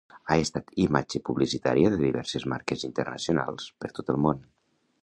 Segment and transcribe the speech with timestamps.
[0.27, 4.45] Ha estat imatge publicitària de diverses marques internacionals per tot el món.